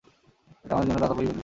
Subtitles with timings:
[0.63, 1.39] এটা আমাদের একটা দাতব্য ইভেন্টের ছবি।